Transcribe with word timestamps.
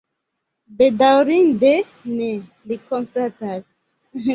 Bedaŭrinde 0.79 1.75
ne, 2.17 2.33
li 2.69 2.83
konstatas. 2.91 3.75